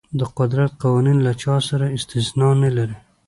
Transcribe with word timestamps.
د 0.19 0.21
قدرت 0.37 0.71
قوانین 0.83 1.17
له 1.27 1.33
چا 1.43 1.55
سره 1.69 1.93
استثنا 1.97 2.49
نه 2.63 2.69
لري. 2.77 2.95